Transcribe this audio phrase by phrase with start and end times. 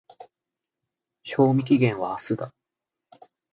[1.21, 2.51] 賞味期限は明日だ。